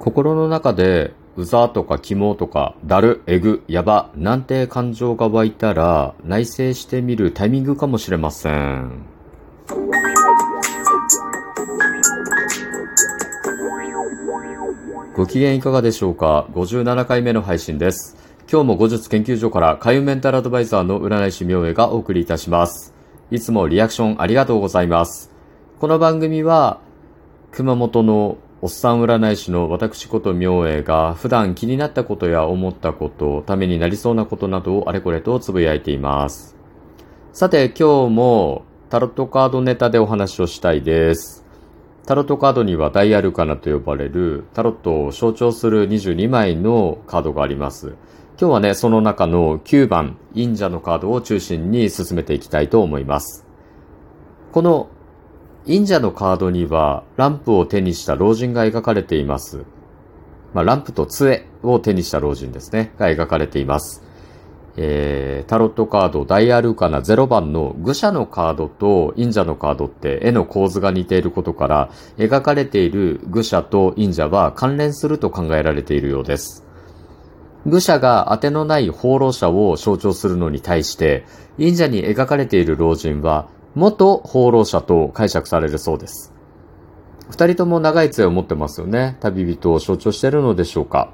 [0.00, 9.02] 心の中で、うざとかキモとか、だる、えぐ、やば、なんて感情が湧いたら、内省してみるタイミングかもしれません。
[15.14, 18.16] ご機嫌いかがでしょうか ?57 回目の配信です。
[18.50, 22.94] 今日も後日研究所から海運メンタルアドバイザーの占い師明恵がお送りいたします。
[23.30, 25.30] いつもリアクションありがとうございます。
[25.78, 26.80] この番組は、
[27.52, 36.56] 熊本のおっさん占い師の私こと明恵が普段気になったことや思ったこと、ためになりそうなことなどをあれこれとつぶやいています。
[37.32, 41.46] さて今日もタロットカードネタでお話をしたいです。
[42.04, 47.94] タロットカードにはダイアルカナと呼ばれるタロットを象徴する22枚のカードがあります。
[48.38, 53.46] 今日はね、その中の9番、忍者のカードを中心に進めていきたいと思います。
[54.52, 54.88] この
[55.66, 59.64] 忍者のカードにはランプを手にした老人が描かれています。
[60.54, 64.02] まあ、ランプと杖を手にした老人ですね、が描かれています。
[64.76, 76.64] えー、タロットカードダイアルカナ0番の愚者のカードと忍者のカードって絵の構図が似ていることから描かれている愚者と忍者は関連すると考えられているようです。
[77.66, 81.26] 愚者が当てのない放浪者を象徴するのに対して
[81.58, 86.32] 忍者に描かれている老人は元放浪者と解釈されるそうです。
[87.30, 89.16] 二人とも長い杖を持ってますよね。
[89.20, 91.12] 旅人を象徴しているのでしょうか。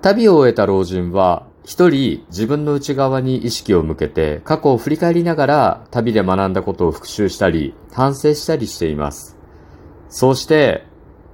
[0.00, 9.36] 旅を終えた老人は、一人自分の内側に意識を向けて過去を振り返りながら旅で学んだことを復習したり反省したりしています。
[10.08, 10.84] そうして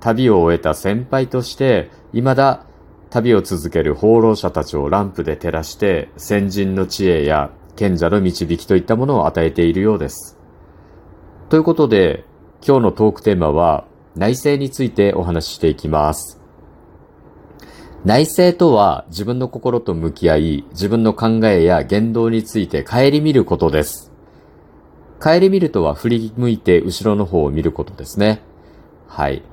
[0.01, 2.67] 旅を終えた先輩として未だ
[3.11, 10.37] 旅を続ける放浪者たちをランプで照らして先人の知恵や賢者の導きといったものを与えているようです。
[11.49, 12.25] ということで、
[12.61, 16.41] 今日のトークテーマは内省についてお話ししていきます。
[18.05, 24.11] 内省とは自分の心と向き合い、自分の考えや言動について顧みることです。
[25.21, 28.43] 顧みるとは振り向いて後ろの方を見ることですね。
[29.07, 29.45] はい。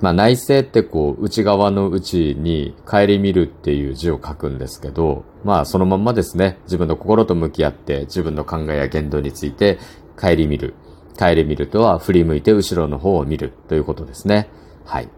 [0.00, 9.78] まあ内省ってこう内側の内に帰り見るっていう字を書くんですけど、まあそのまんまですね、自分の心と向き合って自分の考えや言動について
[10.18, 10.74] 帰り見る。
[11.18, 14.50] 帰り見るとは振り向いて後ろの方を見るということですね。
[14.84, 15.08] はい。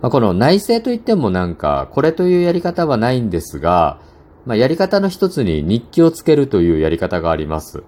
[0.00, 4.00] まあ、この内省といってもなんかこれというやり方はないんですが、
[4.46, 7.82] まあ、やり方の一つに日記をつけるというやり方があります。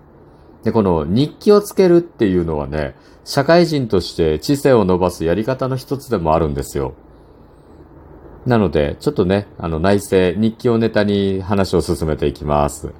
[0.66, 6.94] で、この日記をつけるっていうのはね、社会人として知性を伸ばすやり方の一つでもあるんですよ。
[8.46, 12.90] なので、ちょっとね、あの内政、日記をネタに話を進めていきます。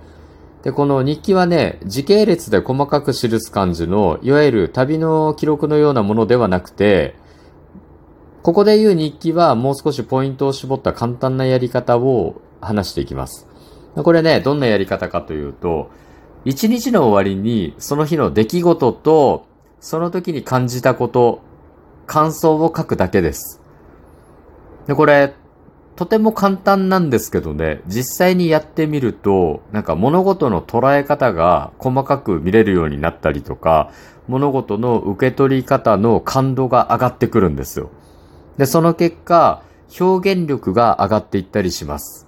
[0.62, 7.16] で、この日記はね、時系列で細かく記す感じの、いわゆる旅の記録のようなものではなくて、
[8.44, 13.48] ここで言う日記はもう少しポイントを絞った簡単なやり方を話していきます。
[13.96, 15.90] これね、どんなやり方かというと、
[16.46, 19.46] 一日の終わりにその日の出来事と
[19.80, 21.42] その時に感じたこと、
[22.06, 23.60] 感想を書くだけです。
[24.86, 25.34] で、これ、
[25.96, 33.90] とても簡単なんですけどね、実際にやってみると、なんか物事の捉え方が細かく見れるようになったりとか、
[34.28, 37.90] 物事の受け取り方の感度が上がってくるんですよ。
[38.58, 39.62] で、その結果、
[40.00, 42.25] 表現力が上がっていったりします。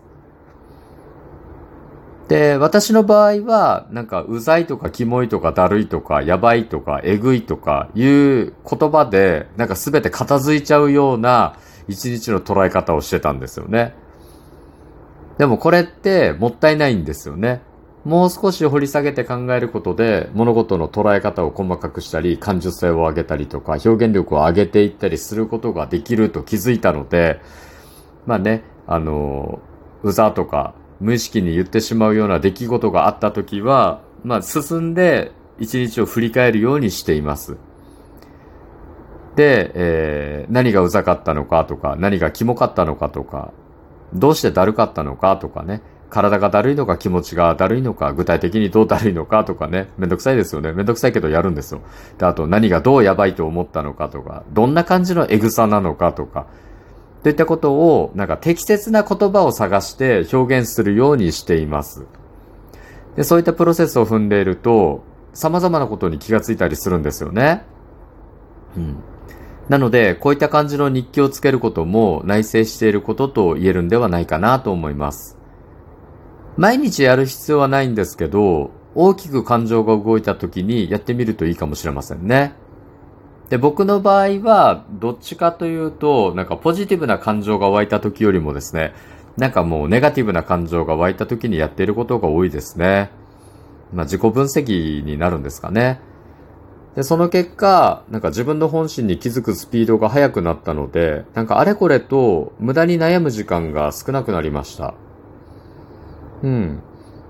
[2.28, 11.56] で、私の場合は、なんか、うざいとか、キモいとか、だるいとか、やばいとか、えぐいとか、いう言葉で、なんかすべて片付いちゃうような、
[11.88, 13.94] 一日の捉え方をしてたんですよね。
[15.38, 17.62] でもこれってもったいないんですよね。
[18.04, 27.40] もう少し掘り下げて考えることで、物事の捉え方を細かくしたり、感受性を上げたりとか、表現力を上げていったりすることができると気づいたので、
[28.26, 29.60] まあね、あの、
[30.02, 37.56] うざとか、無意識に言ってしまうような出来事があった時は、まあ、進んで一日を振り返るようにしています。
[39.36, 43.52] で、えー、何がうざかったのかとか、何がキモかったのかとか、
[44.12, 50.72] どうしてだるかったのかとかね、体がだるいのか気持ちがだるいのか、具体的にどうだるいのかとかね、めんどくさいですよね。
[50.72, 51.82] めんどくさいけどやるんですよ。
[52.18, 56.46] で、あと何がどうやばいと思ったのかとか、どんな感じのエグさなのかとか、
[57.22, 62.06] といったことを、なんか適切な言葉を探して表現するようにしています。
[63.16, 65.02] で、そういったプロセスを踏んでいると、
[65.34, 67.64] 様々なことに気がついたりするんですよね。
[68.76, 68.96] うん。
[69.68, 75.36] なので、こういった感じの日記をつけることも内省していることと言えるんではないかなと思います。
[76.56, 82.54] 毎日やる必要はないんですけど、大きく感情が動いた時にやってみるといいかもしれませんね。
[83.48, 88.92] で、僕の場合は、どっちかというと、なんかポジティブな感情が湧いた時よりもですね、
[89.38, 93.10] なんかもうネガティブな感情が湧いた時にやっていることが多いですね。
[93.94, 96.00] まあ自己分析になるんですかね。
[96.94, 104.94] で、その結果、なんか自分の本心に気づくスピードが速くなったので、なんかあれこれと無駄に悩む時間が少なくなりました。
[106.42, 106.82] うん。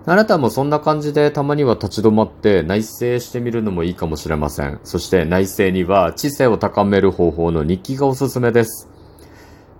[0.06, 4.80] あなたもそんな感じでたまには立ち止まって内省してみるのもいいかもしれません。
[4.84, 8.88] そして内省には知性を高める方法の日記がおすすめです。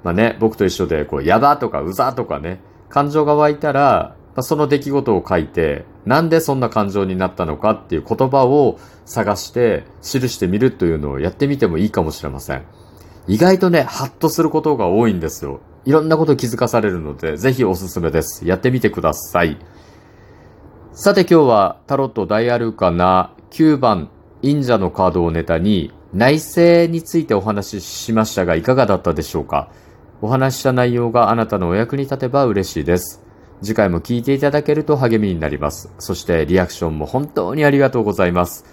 [0.05, 12.65] まあね、僕と一緒で、こう、やばとかうざとかね、感情が湧いたら、まあ、その出来事を書いて、なんでそんな感情になったのかっていう言葉を探して記してみるというのをやってみてもいいかもしれません。
[13.27, 15.61] 意外とね、ハッとすることが多いんですよ。
[15.85, 18.47] いろんなこと気づかされるので、ぜひおすすめです。
[18.47, 19.59] やってみてください。
[21.01, 24.11] さて今日はタロット大アルカナ9番
[24.43, 29.71] 忍者のカードをネタに内政についてお話ししましたがいかがだったでしょうか？
[30.23, 33.23] お話した内容があなたのお役に立てば嬉しいです。
[33.63, 35.93] 次回も聞いていただけると励みになります。
[36.01, 38.65] そしてリアクションも本当にありがとうございます。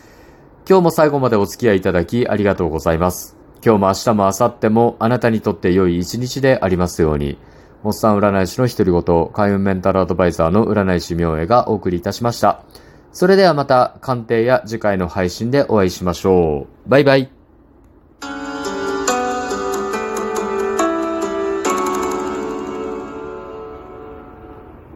[0.67, 3.37] 今日も最後までお付き合いいただきありがとうございます。
[3.63, 7.37] 今日も明日も明後日もあなたにとって良い一日でありますように。
[7.85, 12.63] おっさん占い師の独り言、開運メンタルアドバイザーの占い師明恵がお送りいたしました。
[13.13, 16.89] それではまた鑑定や次回の配信でお会いしましょう。
[16.89, 17.34] バイバイ。